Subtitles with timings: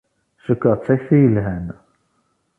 [0.45, 1.65] Cukkeɣ d takti yelhan.